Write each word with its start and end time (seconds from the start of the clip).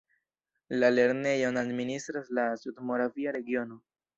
La 0.69 0.89
lernejon 0.93 1.59
administras 1.63 2.31
la 2.39 2.49
Sudmoravia 2.63 3.31
regiono. 3.41 3.83